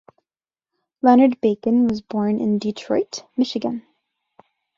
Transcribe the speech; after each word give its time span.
Leonard 1.03 1.39
Bacon 1.41 1.87
was 1.87 2.01
born 2.01 2.39
in 2.39 2.57
Detroit, 2.57 3.23
Michigan. 3.37 3.85